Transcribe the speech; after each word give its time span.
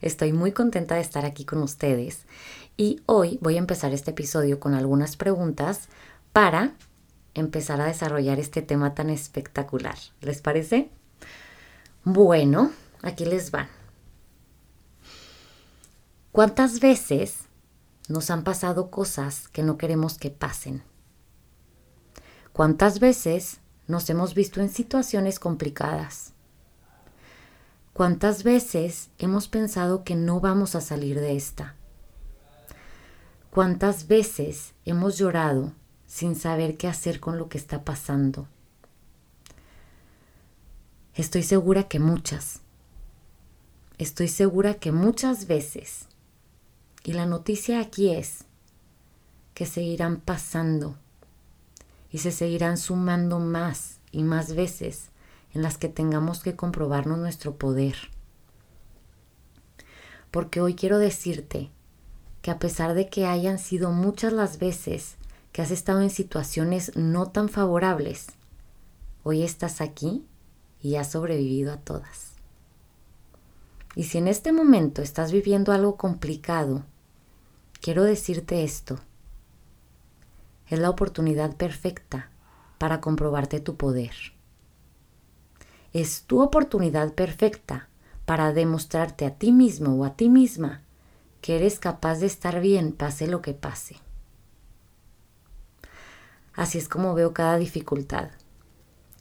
Estoy 0.00 0.32
muy 0.32 0.52
contenta 0.52 0.96
de 0.96 1.00
estar 1.00 1.24
aquí 1.24 1.44
con 1.44 1.62
ustedes 1.62 2.26
y 2.76 3.00
hoy 3.06 3.38
voy 3.40 3.56
a 3.56 3.60
empezar 3.60 3.92
este 3.92 4.12
episodio 4.12 4.60
con 4.60 4.74
algunas 4.74 5.16
preguntas 5.16 5.88
para 6.32 6.74
empezar 7.34 7.80
a 7.80 7.86
desarrollar 7.86 8.38
este 8.38 8.62
tema 8.62 8.94
tan 8.94 9.10
espectacular. 9.10 9.96
¿Les 10.20 10.40
parece? 10.40 10.90
Bueno, 12.04 12.72
aquí 13.02 13.24
les 13.24 13.50
van. 13.50 13.68
¿Cuántas 16.32 16.80
veces 16.80 17.44
nos 18.08 18.30
han 18.30 18.42
pasado 18.42 18.90
cosas 18.90 19.48
que 19.48 19.62
no 19.62 19.76
queremos 19.76 20.18
que 20.18 20.30
pasen? 20.30 20.82
¿Cuántas 22.52 23.00
veces 23.00 23.60
nos 23.86 24.08
hemos 24.10 24.34
visto 24.34 24.60
en 24.60 24.68
situaciones 24.68 25.38
complicadas? 25.38 26.32
¿Cuántas 27.92 28.42
veces 28.42 29.10
hemos 29.18 29.48
pensado 29.48 30.02
que 30.02 30.14
no 30.14 30.40
vamos 30.40 30.74
a 30.74 30.80
salir 30.80 31.20
de 31.20 31.36
esta? 31.36 31.74
¿Cuántas 33.50 34.08
veces 34.08 34.72
hemos 34.86 35.18
llorado 35.18 35.72
sin 36.06 36.34
saber 36.34 36.78
qué 36.78 36.88
hacer 36.88 37.20
con 37.20 37.36
lo 37.36 37.50
que 37.50 37.58
está 37.58 37.84
pasando? 37.84 38.48
Estoy 41.14 41.42
segura 41.42 41.82
que 41.84 42.00
muchas. 42.00 42.60
Estoy 43.98 44.28
segura 44.28 44.74
que 44.74 44.90
muchas 44.90 45.46
veces. 45.46 46.06
Y 47.04 47.12
la 47.12 47.26
noticia 47.26 47.78
aquí 47.80 48.10
es 48.10 48.46
que 49.52 49.66
seguirán 49.66 50.18
pasando 50.18 50.96
y 52.10 52.18
se 52.18 52.32
seguirán 52.32 52.78
sumando 52.78 53.38
más 53.38 53.98
y 54.12 54.22
más 54.22 54.54
veces 54.54 55.11
en 55.52 55.62
las 55.62 55.78
que 55.78 55.88
tengamos 55.88 56.42
que 56.42 56.56
comprobarnos 56.56 57.18
nuestro 57.18 57.56
poder. 57.56 57.96
Porque 60.30 60.60
hoy 60.60 60.74
quiero 60.74 60.98
decirte 60.98 61.70
que 62.40 62.50
a 62.50 62.58
pesar 62.58 62.94
de 62.94 63.08
que 63.08 63.26
hayan 63.26 63.58
sido 63.58 63.92
muchas 63.92 64.32
las 64.32 64.58
veces 64.58 65.16
que 65.52 65.62
has 65.62 65.70
estado 65.70 66.00
en 66.00 66.10
situaciones 66.10 66.96
no 66.96 67.30
tan 67.30 67.48
favorables, 67.48 68.28
hoy 69.22 69.42
estás 69.42 69.80
aquí 69.80 70.24
y 70.80 70.96
has 70.96 71.10
sobrevivido 71.10 71.72
a 71.72 71.76
todas. 71.76 72.32
Y 73.94 74.04
si 74.04 74.18
en 74.18 74.26
este 74.26 74.52
momento 74.52 75.02
estás 75.02 75.32
viviendo 75.32 75.72
algo 75.72 75.96
complicado, 75.96 76.84
quiero 77.80 78.04
decirte 78.04 78.64
esto. 78.64 78.98
Es 80.68 80.78
la 80.78 80.88
oportunidad 80.88 81.54
perfecta 81.56 82.30
para 82.78 83.02
comprobarte 83.02 83.60
tu 83.60 83.76
poder. 83.76 84.14
Es 85.92 86.22
tu 86.22 86.40
oportunidad 86.40 87.12
perfecta 87.12 87.88
para 88.24 88.52
demostrarte 88.52 89.26
a 89.26 89.34
ti 89.34 89.52
mismo 89.52 89.94
o 89.94 90.04
a 90.04 90.16
ti 90.16 90.28
misma 90.30 90.82
que 91.42 91.56
eres 91.56 91.78
capaz 91.78 92.20
de 92.20 92.26
estar 92.26 92.60
bien 92.60 92.92
pase 92.92 93.26
lo 93.26 93.42
que 93.42 93.52
pase. 93.52 93.96
Así 96.54 96.78
es 96.78 96.88
como 96.88 97.14
veo 97.14 97.34
cada 97.34 97.56
dificultad, 97.56 98.30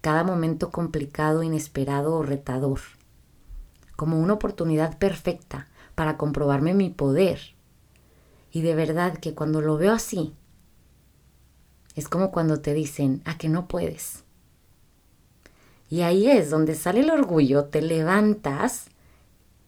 cada 0.00 0.22
momento 0.22 0.70
complicado, 0.70 1.42
inesperado 1.42 2.14
o 2.14 2.22
retador, 2.22 2.80
como 3.96 4.20
una 4.20 4.34
oportunidad 4.34 4.98
perfecta 4.98 5.68
para 5.94 6.16
comprobarme 6.16 6.74
mi 6.74 6.90
poder. 6.90 7.40
Y 8.50 8.62
de 8.62 8.74
verdad 8.74 9.16
que 9.18 9.34
cuando 9.34 9.60
lo 9.60 9.78
veo 9.78 9.92
así, 9.92 10.34
es 11.94 12.08
como 12.08 12.30
cuando 12.30 12.60
te 12.60 12.74
dicen 12.74 13.22
a 13.24 13.38
que 13.38 13.48
no 13.48 13.68
puedes. 13.68 14.24
Y 15.92 16.00
ahí 16.00 16.30
es 16.30 16.48
donde 16.48 16.74
sale 16.74 17.00
el 17.00 17.10
orgullo, 17.10 17.66
te 17.66 17.82
levantas 17.82 18.86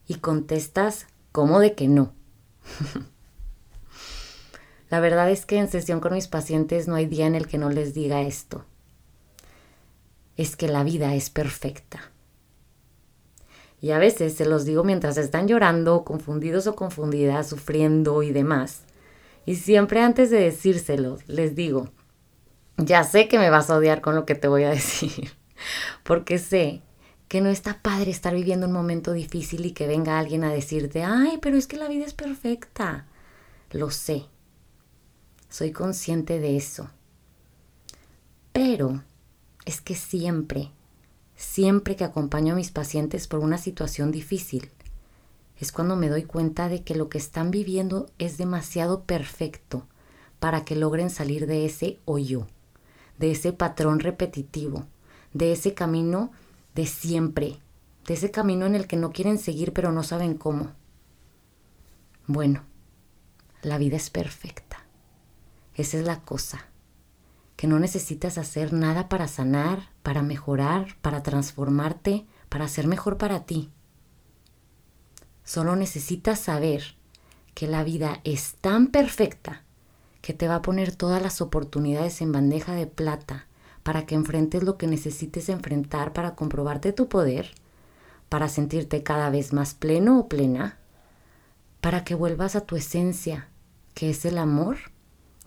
y 0.06 0.14
contestas 0.14 1.06
como 1.32 1.60
de 1.60 1.74
que 1.74 1.86
no. 1.86 2.14
La 4.88 5.00
verdad 5.00 5.30
es 5.30 5.44
que 5.44 5.58
en 5.58 5.68
sesión 5.68 6.00
con 6.00 6.14
mis 6.14 6.26
pacientes 6.26 6.88
no 6.88 6.94
hay 6.94 7.04
día 7.04 7.26
en 7.26 7.34
el 7.34 7.46
que 7.46 7.58
no 7.58 7.68
les 7.68 7.92
diga 7.92 8.22
esto. 8.22 8.64
Es 10.38 10.56
que 10.56 10.66
la 10.66 10.82
vida 10.82 11.14
es 11.14 11.28
perfecta. 11.28 12.10
Y 13.82 13.90
a 13.90 13.98
veces 13.98 14.32
se 14.32 14.46
los 14.46 14.64
digo 14.64 14.82
mientras 14.82 15.18
están 15.18 15.46
llorando, 15.46 16.04
confundidos 16.04 16.66
o 16.66 16.74
confundidas, 16.74 17.50
sufriendo 17.50 18.22
y 18.22 18.32
demás. 18.32 18.84
Y 19.44 19.56
siempre 19.56 20.00
antes 20.00 20.30
de 20.30 20.40
decírselo, 20.40 21.18
les 21.26 21.54
digo, 21.54 21.90
ya 22.78 23.04
sé 23.04 23.28
que 23.28 23.38
me 23.38 23.50
vas 23.50 23.68
a 23.68 23.76
odiar 23.76 24.00
con 24.00 24.14
lo 24.14 24.24
que 24.24 24.34
te 24.34 24.48
voy 24.48 24.64
a 24.64 24.70
decir, 24.70 25.34
porque 26.02 26.38
sé 26.38 26.82
que 27.28 27.40
no 27.40 27.48
está 27.48 27.82
padre 27.82 28.10
estar 28.10 28.34
viviendo 28.34 28.66
un 28.66 28.72
momento 28.72 29.12
difícil 29.12 29.66
y 29.66 29.72
que 29.72 29.86
venga 29.86 30.18
alguien 30.18 30.44
a 30.44 30.52
decirte, 30.52 31.02
ay, 31.02 31.38
pero 31.40 31.56
es 31.56 31.66
que 31.66 31.76
la 31.76 31.88
vida 31.88 32.04
es 32.04 32.14
perfecta. 32.14 33.06
Lo 33.70 33.90
sé, 33.90 34.26
soy 35.48 35.72
consciente 35.72 36.38
de 36.38 36.56
eso. 36.56 36.90
Pero 38.52 39.02
es 39.64 39.80
que 39.80 39.94
siempre, 39.94 40.70
siempre 41.34 41.96
que 41.96 42.04
acompaño 42.04 42.52
a 42.52 42.56
mis 42.56 42.70
pacientes 42.70 43.26
por 43.26 43.40
una 43.40 43.58
situación 43.58 44.12
difícil, 44.12 44.70
es 45.58 45.72
cuando 45.72 45.96
me 45.96 46.08
doy 46.08 46.24
cuenta 46.24 46.68
de 46.68 46.82
que 46.82 46.94
lo 46.94 47.08
que 47.08 47.18
están 47.18 47.50
viviendo 47.50 48.10
es 48.18 48.38
demasiado 48.38 49.04
perfecto 49.04 49.86
para 50.38 50.64
que 50.64 50.76
logren 50.76 51.10
salir 51.10 51.46
de 51.46 51.64
ese 51.64 51.98
hoyo 52.04 52.46
de 53.18 53.30
ese 53.30 53.52
patrón 53.52 54.00
repetitivo, 54.00 54.86
de 55.34 55.52
ese 55.52 55.74
camino 55.74 56.30
de 56.74 56.86
siempre, 56.86 57.58
de 58.06 58.14
ese 58.14 58.30
camino 58.30 58.64
en 58.64 58.74
el 58.74 58.86
que 58.86 58.96
no 58.96 59.12
quieren 59.12 59.38
seguir 59.38 59.72
pero 59.72 59.92
no 59.92 60.02
saben 60.02 60.34
cómo. 60.34 60.72
Bueno, 62.26 62.62
la 63.62 63.76
vida 63.76 63.96
es 63.96 64.08
perfecta. 64.08 64.78
Esa 65.74 65.98
es 65.98 66.06
la 66.06 66.20
cosa, 66.20 66.66
que 67.56 67.66
no 67.66 67.78
necesitas 67.78 68.38
hacer 68.38 68.72
nada 68.72 69.08
para 69.08 69.28
sanar, 69.28 69.90
para 70.02 70.22
mejorar, 70.22 70.96
para 71.02 71.22
transformarte, 71.22 72.26
para 72.48 72.68
ser 72.68 72.86
mejor 72.86 73.18
para 73.18 73.44
ti. 73.44 73.70
Solo 75.44 75.76
necesitas 75.76 76.38
saber 76.38 76.96
que 77.54 77.66
la 77.66 77.84
vida 77.84 78.20
es 78.24 78.54
tan 78.60 78.88
perfecta 78.88 79.62
que 80.22 80.32
te 80.32 80.48
va 80.48 80.56
a 80.56 80.62
poner 80.62 80.94
todas 80.94 81.20
las 81.20 81.40
oportunidades 81.40 82.22
en 82.22 82.32
bandeja 82.32 82.74
de 82.74 82.86
plata 82.86 83.46
para 83.84 84.06
que 84.06 84.16
enfrentes 84.16 84.64
lo 84.64 84.76
que 84.78 84.88
necesites 84.88 85.48
enfrentar 85.48 86.12
para 86.14 86.34
comprobarte 86.34 86.92
tu 86.92 87.08
poder, 87.08 87.52
para 88.30 88.48
sentirte 88.48 89.04
cada 89.04 89.30
vez 89.30 89.52
más 89.52 89.74
pleno 89.74 90.18
o 90.18 90.26
plena, 90.28 90.78
para 91.82 92.02
que 92.02 92.14
vuelvas 92.14 92.56
a 92.56 92.62
tu 92.62 92.76
esencia, 92.76 93.48
que 93.92 94.10
es 94.10 94.24
el 94.24 94.38
amor, 94.38 94.78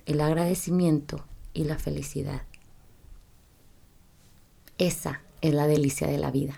el 0.05 0.21
agradecimiento 0.21 1.25
y 1.53 1.63
la 1.63 1.79
felicidad. 1.79 2.43
Esa 4.77 5.21
es 5.41 5.55
la 5.55 5.65
delicia 5.65 6.07
de 6.07 6.19
la 6.19 6.29
vida. 6.29 6.57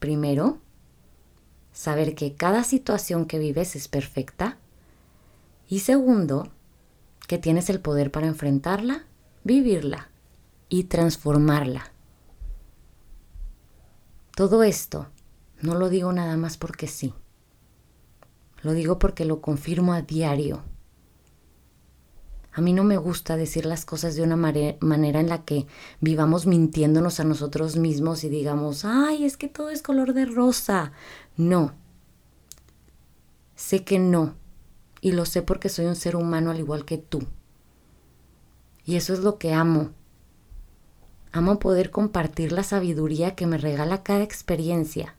Primero, 0.00 0.58
saber 1.72 2.16
que 2.16 2.34
cada 2.34 2.64
situación 2.64 3.26
que 3.26 3.38
vives 3.38 3.76
es 3.76 3.86
perfecta. 3.86 4.58
Y 5.68 5.80
segundo, 5.80 6.50
que 7.28 7.38
tienes 7.38 7.70
el 7.70 7.78
poder 7.78 8.10
para 8.10 8.26
enfrentarla, 8.26 9.04
vivirla 9.44 10.08
y 10.68 10.84
transformarla. 10.84 11.92
Todo 14.34 14.62
esto 14.62 15.08
no 15.60 15.74
lo 15.74 15.88
digo 15.88 16.12
nada 16.12 16.36
más 16.36 16.56
porque 16.56 16.86
sí. 16.86 17.14
Lo 18.62 18.72
digo 18.72 18.98
porque 18.98 19.24
lo 19.24 19.40
confirmo 19.40 19.92
a 19.92 20.02
diario. 20.02 20.62
A 22.52 22.60
mí 22.60 22.72
no 22.72 22.82
me 22.82 22.96
gusta 22.96 23.36
decir 23.36 23.66
las 23.66 23.84
cosas 23.84 24.16
de 24.16 24.22
una 24.22 24.36
manera 24.36 25.20
en 25.20 25.28
la 25.28 25.44
que 25.44 25.66
vivamos 26.00 26.46
mintiéndonos 26.46 27.20
a 27.20 27.24
nosotros 27.24 27.76
mismos 27.76 28.24
y 28.24 28.28
digamos, 28.28 28.84
ay, 28.84 29.24
es 29.24 29.36
que 29.36 29.46
todo 29.48 29.70
es 29.70 29.80
color 29.80 30.12
de 30.12 30.24
rosa. 30.24 30.92
No. 31.36 31.74
Sé 33.54 33.84
que 33.84 34.00
no. 34.00 34.34
Y 35.00 35.12
lo 35.12 35.24
sé 35.24 35.42
porque 35.42 35.68
soy 35.68 35.86
un 35.86 35.94
ser 35.94 36.16
humano 36.16 36.50
al 36.50 36.58
igual 36.58 36.84
que 36.84 36.98
tú. 36.98 37.20
Y 38.84 38.96
eso 38.96 39.12
es 39.12 39.20
lo 39.20 39.38
que 39.38 39.52
amo. 39.52 39.90
Amo 41.32 41.58
poder 41.58 41.90
compartir 41.90 42.52
la 42.52 42.62
sabiduría 42.62 43.34
que 43.34 43.46
me 43.46 43.58
regala 43.58 44.02
cada 44.02 44.22
experiencia. 44.22 45.14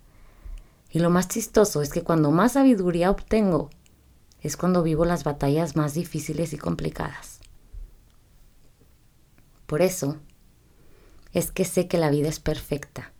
Y 0.91 0.99
lo 0.99 1.09
más 1.09 1.27
chistoso 1.27 1.81
es 1.81 1.91
que 1.91 2.03
cuando 2.03 2.31
más 2.31 2.53
sabiduría 2.53 3.11
obtengo, 3.11 3.69
es 4.41 4.57
cuando 4.57 4.83
vivo 4.83 5.05
las 5.05 5.23
batallas 5.23 5.75
más 5.75 5.93
difíciles 5.93 6.53
y 6.53 6.57
complicadas. 6.57 7.39
Por 9.65 9.81
eso 9.81 10.17
es 11.31 11.51
que 11.51 11.65
sé 11.65 11.87
que 11.87 11.99
la 11.99 12.09
vida 12.09 12.29
es 12.29 12.39
perfecta. 12.39 13.11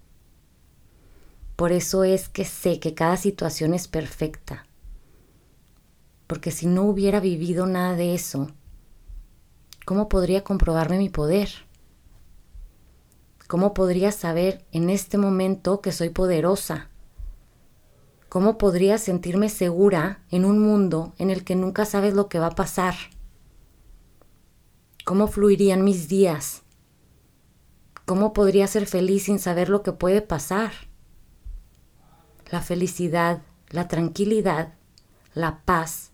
Por 1.56 1.71
eso 1.71 2.03
es 2.03 2.30
que 2.30 2.45
sé 2.45 2.80
que 2.80 2.95
cada 2.95 3.18
situación 3.18 3.74
es 3.74 3.88
perfecta. 3.88 4.65
Porque 6.25 6.51
si 6.51 6.65
no 6.65 6.83
hubiera 6.83 7.19
vivido 7.19 7.65
nada 7.68 7.95
de 7.95 8.15
eso, 8.15 8.50
¿cómo 9.86 10.09
podría 10.09 10.44
comprobarme 10.44 10.97
mi 10.97 11.09
poder? 11.09 11.50
¿Cómo 13.50 13.74
podría 13.74 14.12
saber 14.12 14.63
en 14.72 14.92
este 14.92 15.18
momento 15.18 15.81
que 15.81 15.92
soy 15.92 16.10
poderosa? 16.10 16.90
¿Cómo 18.30 18.60
podría 18.60 19.00
sentirme 19.00 19.50
segura 19.50 20.22
en 20.30 20.46
un 20.46 20.60
mundo 20.60 21.16
en 21.18 21.31
el 21.31 21.44
que 21.44 21.56
nunca 21.56 21.86
sabes 21.86 22.13
lo 22.13 22.30
que 22.30 22.38
va 22.38 22.46
a 22.46 22.56
pasar? 22.56 22.94
¿Cómo 25.04 25.25
fluirían 25.25 25.84
mis 25.84 26.07
días? 26.07 26.62
¿Cómo 28.06 28.34
podría 28.34 28.68
ser 28.68 28.86
feliz 28.86 29.24
sin 29.24 29.40
saber 29.40 29.69
lo 29.69 29.81
que 29.81 29.94
puede 29.94 30.22
pasar? 30.22 30.72
La 32.51 32.62
felicidad, 32.62 33.42
la 33.69 33.88
tranquilidad, 33.88 34.75
la 35.34 35.63
paz 35.66 36.12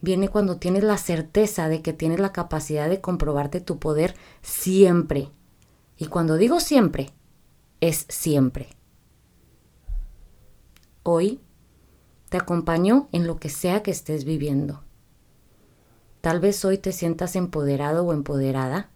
viene 0.00 0.30
cuando 0.30 0.56
tienes 0.56 0.84
la 0.84 0.96
certeza 0.96 1.68
de 1.68 1.82
que 1.82 1.92
tienes 1.92 2.18
la 2.18 2.32
capacidad 2.32 2.88
de 2.88 3.02
comprobarte 3.02 3.60
tu 3.60 3.78
poder 3.78 4.14
siempre. 4.40 5.28
Y 6.02 6.06
cuando 6.06 6.36
digo 6.36 6.58
siempre, 6.58 7.10
es 7.80 8.06
siempre. 8.08 8.70
Hoy 11.04 11.40
te 12.28 12.38
acompaño 12.38 13.08
en 13.12 13.28
lo 13.28 13.36
que 13.36 13.48
sea 13.48 13.84
que 13.84 13.92
estés 13.92 14.24
viviendo. 14.24 14.82
Tal 16.20 16.40
vez 16.40 16.64
hoy 16.64 16.78
te 16.78 16.90
sientas 16.90 17.36
empoderado 17.36 18.04
o 18.04 18.12
empoderada. 18.12 18.90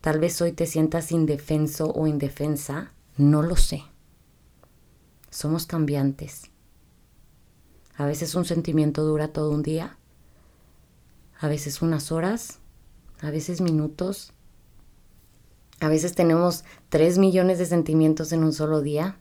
Tal 0.00 0.18
vez 0.18 0.42
hoy 0.42 0.50
te 0.50 0.66
sientas 0.66 1.12
indefenso 1.12 1.92
o 1.92 2.08
indefensa. 2.08 2.92
No 3.16 3.42
lo 3.42 3.54
sé. 3.54 3.84
Somos 5.30 5.64
cambiantes. 5.64 6.50
A 7.96 8.04
veces 8.04 8.34
un 8.34 8.44
sentimiento 8.44 9.04
dura 9.04 9.28
todo 9.28 9.52
un 9.52 9.62
día. 9.62 9.96
A 11.38 11.46
veces 11.46 11.82
unas 11.82 12.10
horas. 12.10 12.58
A 13.20 13.30
veces 13.30 13.60
minutos. 13.60 14.32
A 15.80 15.88
veces 15.88 16.14
tenemos 16.14 16.64
tres 16.88 17.18
millones 17.18 17.58
de 17.58 17.66
sentimientos 17.66 18.32
en 18.32 18.44
un 18.44 18.52
solo 18.52 18.80
día. 18.80 19.16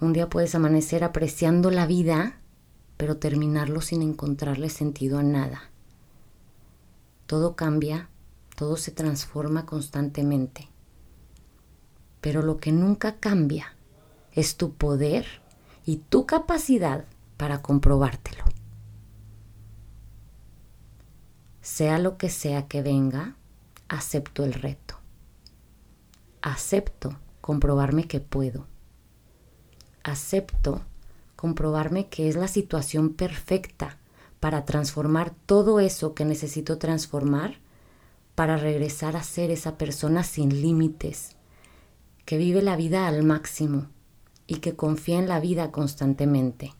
Un 0.00 0.12
día 0.12 0.30
puedes 0.30 0.54
amanecer 0.54 1.02
apreciando 1.02 1.70
la 1.70 1.86
vida, 1.86 2.40
pero 2.96 3.16
terminarlo 3.16 3.80
sin 3.80 4.02
encontrarle 4.02 4.70
sentido 4.70 5.18
a 5.18 5.22
nada. 5.22 5.70
Todo 7.26 7.56
cambia, 7.56 8.08
todo 8.56 8.76
se 8.76 8.92
transforma 8.92 9.66
constantemente. 9.66 10.68
Pero 12.20 12.42
lo 12.42 12.58
que 12.58 12.72
nunca 12.72 13.16
cambia 13.16 13.74
es 14.32 14.56
tu 14.56 14.74
poder 14.74 15.26
y 15.84 15.96
tu 15.96 16.26
capacidad 16.26 17.04
para 17.36 17.62
comprobártelo. 17.62 18.44
Sea 21.60 21.98
lo 21.98 22.16
que 22.16 22.28
sea 22.28 22.68
que 22.68 22.82
venga, 22.82 23.36
acepto 23.90 24.44
el 24.44 24.54
reto. 24.54 24.96
Acepto 26.40 27.18
comprobarme 27.42 28.08
que 28.08 28.20
puedo 28.20 28.66
acepto 30.02 30.82
comprobarme 31.36 32.08
que 32.08 32.28
es 32.28 32.36
la 32.36 32.48
situación 32.48 33.10
perfecta 33.14 33.98
para 34.40 34.64
transformar 34.64 35.34
todo 35.46 35.80
eso 35.80 36.14
que 36.14 36.24
necesito 36.24 36.78
transformar 36.78 37.58
para 38.34 38.56
regresar 38.56 39.16
a 39.16 39.22
ser 39.22 39.50
esa 39.50 39.76
persona 39.76 40.22
sin 40.22 40.62
límites, 40.62 41.36
que 42.24 42.38
vive 42.38 42.62
la 42.62 42.76
vida 42.76 43.06
al 43.06 43.22
máximo 43.22 43.88
y 44.46 44.56
que 44.56 44.76
confía 44.76 45.18
en 45.18 45.28
la 45.28 45.40
vida 45.40 45.72
constantemente. 45.72 46.74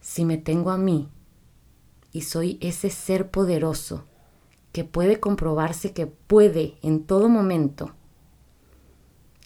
Si 0.00 0.24
me 0.24 0.38
tengo 0.38 0.70
a 0.70 0.78
mí 0.78 1.08
y 2.12 2.22
soy 2.22 2.58
ese 2.60 2.90
ser 2.90 3.30
poderoso 3.30 4.04
que 4.72 4.84
puede 4.84 5.20
comprobarse 5.20 5.92
que 5.92 6.06
puede 6.06 6.78
en 6.82 7.04
todo 7.04 7.28
momento, 7.28 7.94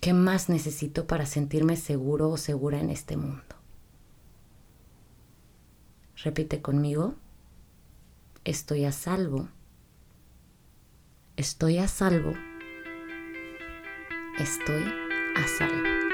¿Qué 0.04 0.12
más 0.12 0.50
necesito 0.50 1.06
para 1.06 1.24
sentirme 1.24 1.76
seguro 1.76 2.28
o 2.28 2.36
segura 2.36 2.78
en 2.78 2.90
este 2.90 3.16
mundo? 3.16 3.56
Repite 6.22 6.60
conmigo. 6.60 7.14
Estoy 8.44 8.84
a 8.84 8.92
salvo. 8.92 9.48
Estoy 11.38 11.78
a 11.78 11.88
salvo. 11.88 12.34
Estoy 14.38 14.84
a 15.36 15.48
salvo. 15.48 16.13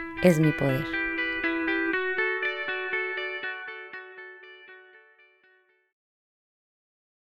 es 0.21 0.39
mi 0.39 0.51
poder. 0.51 1.10